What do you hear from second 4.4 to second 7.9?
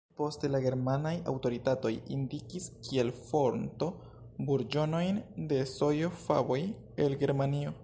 burĝonojn de sojo-faboj el Germanio.